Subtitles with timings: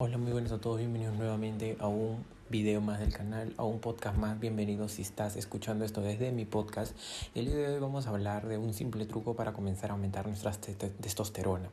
[0.00, 3.80] Hola, muy buenas a todos, bienvenidos nuevamente a un video más del canal, a un
[3.80, 4.38] podcast más.
[4.38, 6.96] Bienvenidos si estás escuchando esto desde mi podcast.
[7.34, 10.24] El día de hoy vamos a hablar de un simple truco para comenzar a aumentar
[10.28, 11.68] nuestra testosterona.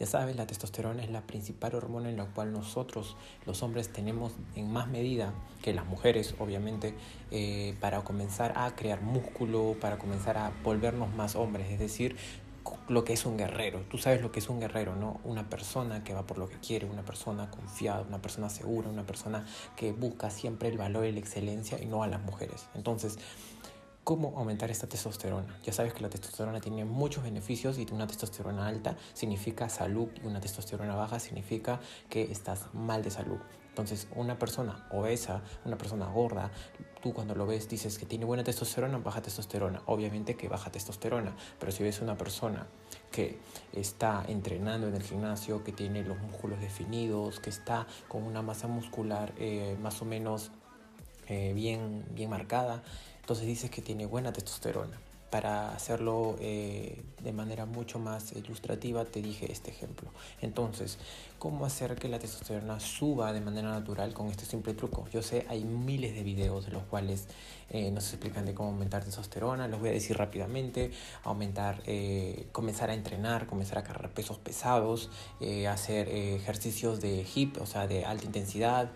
[0.00, 4.32] Ya sabes, la testosterona es la principal hormona en la cual nosotros, los hombres, tenemos
[4.54, 6.94] en más medida que las mujeres, obviamente,
[7.30, 11.70] eh, para comenzar a crear músculo, para comenzar a volvernos más hombres.
[11.70, 12.16] Es decir,
[12.88, 13.80] lo que es un guerrero.
[13.90, 15.20] Tú sabes lo que es un guerrero, ¿no?
[15.24, 19.04] Una persona que va por lo que quiere, una persona confiada, una persona segura, una
[19.04, 19.44] persona
[19.76, 22.66] que busca siempre el valor y la excelencia y no a las mujeres.
[22.74, 23.18] Entonces,
[24.04, 25.58] ¿cómo aumentar esta testosterona?
[25.64, 30.26] Ya sabes que la testosterona tiene muchos beneficios y una testosterona alta significa salud y
[30.26, 33.38] una testosterona baja significa que estás mal de salud.
[33.68, 36.50] Entonces, una persona obesa, una persona gorda,
[37.02, 39.82] tú cuando lo ves dices que tiene buena testosterona, baja testosterona.
[39.86, 42.66] Obviamente que baja testosterona, pero si ves una persona
[43.10, 43.38] que
[43.72, 48.66] está entrenando en el gimnasio, que tiene los músculos definidos, que está con una masa
[48.66, 50.50] muscular eh, más o menos
[51.28, 52.82] eh, bien, bien marcada,
[53.20, 55.00] entonces dices que tiene buena testosterona.
[55.36, 60.08] Para hacerlo eh, de manera mucho más ilustrativa, te dije este ejemplo.
[60.40, 60.96] Entonces,
[61.38, 65.06] ¿cómo hacer que la testosterona suba de manera natural con este simple truco?
[65.12, 67.26] Yo sé, hay miles de videos de los cuales
[67.68, 69.68] eh, nos explican de cómo aumentar testosterona.
[69.68, 70.90] Los voy a decir rápidamente.
[71.22, 75.10] Aumentar, eh, comenzar a entrenar, comenzar a cargar pesos pesados,
[75.68, 78.90] hacer ejercicios de hip, o sea, de alta intensidad,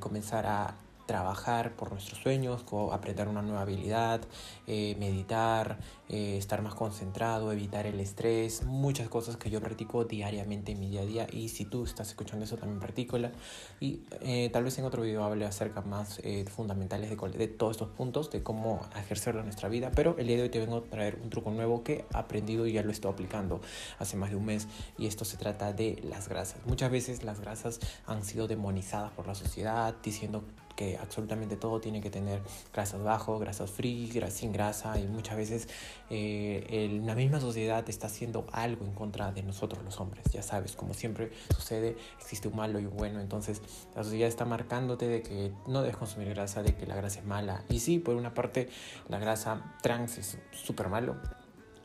[0.00, 0.74] comenzar a
[1.10, 4.20] trabajar por nuestros sueños, aprender una nueva habilidad,
[4.68, 10.70] eh, meditar, eh, estar más concentrado, evitar el estrés, muchas cosas que yo practico diariamente
[10.70, 11.26] en mi día a día.
[11.32, 13.32] Y si tú estás escuchando eso también practícola
[13.80, 17.88] y eh, tal vez en otro video hable acerca más fundamentales de, de, todos estos
[17.88, 20.82] puntos, de cómo ejercerlo en nuestra vida, pero el día de hoy te vengo a
[20.82, 23.60] traer un truco nuevo que he aprendido y ya lo estoy aplicando
[23.98, 24.68] hace más de un mes.
[24.96, 26.64] Y esto se trata de las grasas.
[26.66, 30.44] Muchas veces las grasas han sido demonizadas por la sociedad diciendo
[30.80, 32.40] que absolutamente todo tiene que tener
[32.72, 35.68] grasas bajo, grasas free, grasas sin grasa y muchas veces
[36.08, 40.24] eh, la misma sociedad está haciendo algo en contra de nosotros los hombres.
[40.32, 43.20] Ya sabes, como siempre sucede, existe un malo y un bueno.
[43.20, 43.60] Entonces
[43.94, 47.26] la sociedad está marcándote de que no debes consumir grasa, de que la grasa es
[47.26, 47.62] mala.
[47.68, 48.70] Y sí, por una parte,
[49.10, 51.16] la grasa trans es súper malo.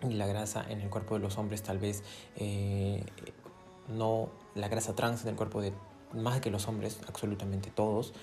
[0.03, 2.01] Y la grasa en el cuerpo de los hombres tal vez
[2.37, 3.03] eh,
[3.89, 5.73] no, la grasa trans en el cuerpo de
[6.15, 8.13] más que los hombres, absolutamente todos,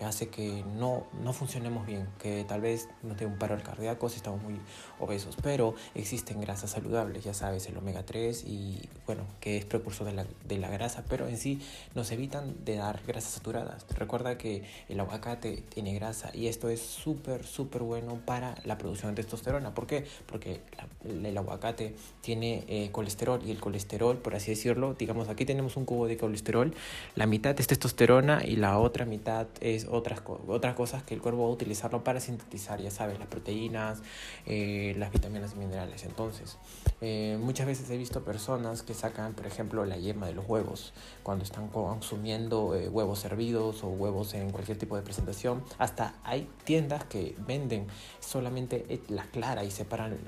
[0.00, 4.08] hace que no, no funcionemos bien, que tal vez nos dé un paro al cardíaco
[4.08, 4.58] si estamos muy
[4.98, 10.06] obesos, pero existen grasas saludables, ya sabes, el omega 3 y bueno, que es precursor
[10.06, 11.60] de la, de la grasa, pero en sí
[11.94, 13.84] nos evitan de dar grasas saturadas.
[13.96, 19.14] Recuerda que el aguacate tiene grasa y esto es súper, súper bueno para la producción
[19.14, 19.74] de testosterona.
[19.74, 20.06] ¿Por qué?
[20.26, 20.60] Porque
[21.04, 25.84] el aguacate tiene eh, colesterol y el colesterol, por así decirlo, digamos, aquí tenemos un
[25.84, 26.74] cubo de colesterol,
[27.14, 31.42] la mitad es testosterona y la otra mitad es otras, otras cosas que el cuerpo
[31.42, 34.02] va a utilizarlo para sintetizar, ya sabes, las proteínas,
[34.46, 36.04] eh, las vitaminas y minerales.
[36.04, 36.56] Entonces,
[37.00, 40.92] eh, muchas veces he visto personas que sacan, por ejemplo, la yema de los huevos
[41.22, 45.62] cuando están consumiendo eh, huevos hervidos o huevos en cualquier tipo de presentación.
[45.78, 47.86] Hasta hay tiendas que venden
[48.20, 50.18] solamente la clara y separan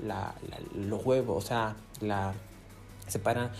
[0.73, 2.33] los huevos, o sea, la
[3.07, 3.51] separan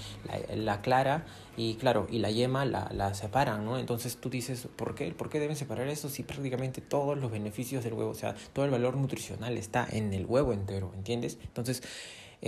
[0.54, 1.26] la, clara
[1.58, 3.78] y claro, y la yema la, la, separan, ¿no?
[3.78, 5.12] Entonces tú dices, ¿por qué?
[5.12, 8.66] ¿Por qué deben separar eso si prácticamente todos los beneficios del huevo, o sea, todo
[8.66, 11.38] el valor nutricional está en el huevo entero, ¿entiendes?
[11.44, 11.84] Entonces,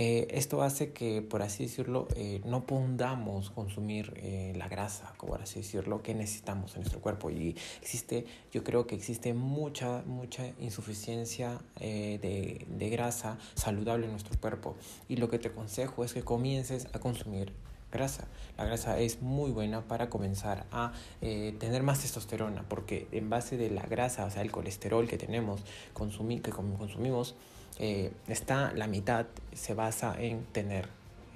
[0.00, 5.42] eh, esto hace que, por así decirlo, eh, no podamos consumir eh, la grasa, por
[5.42, 7.30] así decirlo, que necesitamos en nuestro cuerpo.
[7.30, 14.38] Y existe, yo creo que existe mucha, mucha insuficiencia de, de grasa saludable en nuestro
[14.38, 14.76] cuerpo.
[15.08, 17.52] Y lo que te aconsejo es que comiences a consumir
[17.90, 18.26] grasa.
[18.56, 23.70] La grasa es muy buena para comenzar a tener más testosterona, porque en base de
[23.70, 25.62] la grasa, o sea, el colesterol que tenemos,
[25.92, 27.36] consumir, que consumimos,
[27.78, 30.88] eh, está la mitad se basa en tener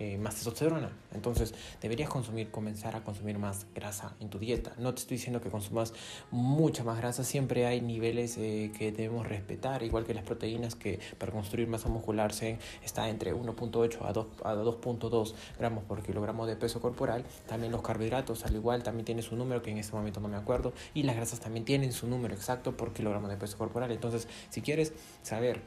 [0.03, 0.91] eh, más testosterona.
[1.15, 4.73] Entonces deberías consumir, comenzar a consumir más grasa en tu dieta.
[4.79, 5.95] No te estoy diciendo que consumas
[6.33, 10.99] mucha más grasa, siempre hay niveles eh, que debemos respetar, igual que las proteínas que
[11.19, 13.99] para construir masa muscular se está entre 1.8
[14.43, 17.25] a 2.2 gramos por kilogramo de peso corporal.
[17.47, 20.37] También los carbohidratos, al igual, también tienen su número, que en este momento no me
[20.37, 23.93] acuerdo, y las grasas también tienen su número exacto por kilogramo de peso corporal.
[23.93, 24.93] Entonces, si quieres
[25.23, 25.63] saber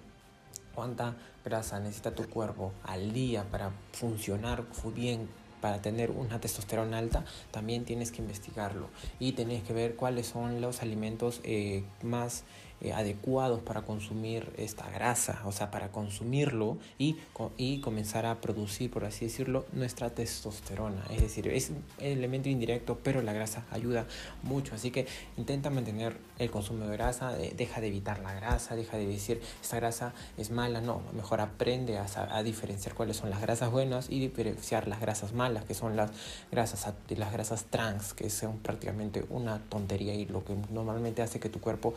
[0.75, 5.27] cuánta grasa necesita tu cuerpo al día para funcionar bien,
[5.61, 8.89] para tener una testosterona alta, también tienes que investigarlo.
[9.19, 12.43] Y tienes que ver cuáles son los alimentos eh, más
[12.81, 17.17] eh, adecuados para consumir esta grasa, o sea, para consumirlo y,
[17.57, 21.03] y comenzar a producir, por así decirlo, nuestra testosterona.
[21.09, 24.05] Es decir, es un elemento indirecto, pero la grasa ayuda
[24.43, 24.75] mucho.
[24.75, 25.07] Así que
[25.37, 29.77] intenta mantener el consumo de grasa, deja de evitar la grasa, deja de decir esta
[29.77, 34.87] grasa es mala, no, mejor aprende a, diferenciar cuáles son las grasas buenas y diferenciar
[34.87, 36.11] las grasas malas, que son las
[36.51, 41.49] grasas, las grasas trans, que son prácticamente una tontería y lo que normalmente hace que
[41.49, 41.93] tu cuerpo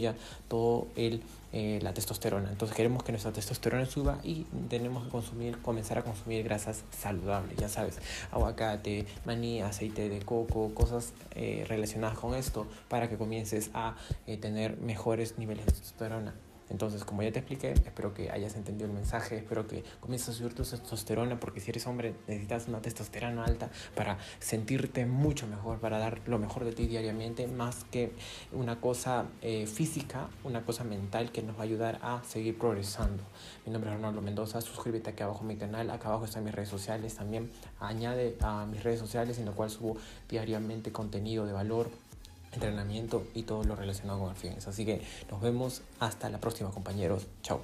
[0.00, 0.14] disminuya
[0.48, 2.48] todo el eh, la testosterona.
[2.48, 7.58] Entonces queremos que nuestra testosterona suba y tenemos que consumir, comenzar a consumir grasas saludables,
[7.58, 7.98] ya sabes,
[8.30, 13.96] aguacate, maní, aceite de coco, cosas eh, relacionadas con esto para que comiences a
[14.28, 16.34] eh, tener mejores niveles de testosterona.
[16.70, 20.32] Entonces, como ya te expliqué, espero que hayas entendido el mensaje, espero que comiences a
[20.32, 25.78] subir tu testosterona, porque si eres hombre necesitas una testosterona alta para sentirte mucho mejor,
[25.80, 28.12] para dar lo mejor de ti diariamente, más que
[28.52, 33.22] una cosa eh, física, una cosa mental que nos va a ayudar a seguir progresando.
[33.66, 36.54] Mi nombre es Ronaldo Mendoza, suscríbete aquí abajo a mi canal, acá abajo están mis
[36.54, 37.50] redes sociales también,
[37.80, 39.96] añade a mis redes sociales en lo cual subo
[40.28, 41.90] diariamente contenido de valor
[42.52, 44.66] entrenamiento y todo lo relacionado con el.
[44.66, 47.26] Así que nos vemos hasta la próxima compañeros.
[47.42, 47.60] Chao.